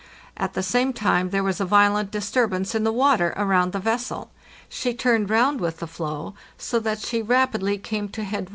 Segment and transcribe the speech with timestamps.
[0.35, 4.31] At the same time there was a violent disturbance in the water around the vessel.
[4.67, 8.49] She turned round with the floe, so that she rapidly came to head W.